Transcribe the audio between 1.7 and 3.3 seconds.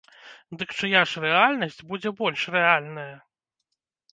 будзе больш рэальная?